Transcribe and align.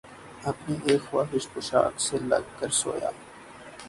اپنی 0.49 0.75
اِک 0.87 1.01
خواہشِ 1.07 1.43
پوشاک 1.53 1.93
سے 2.05 2.15
لگ 2.29 2.43
کر 2.59 2.69
سویا 2.81 3.09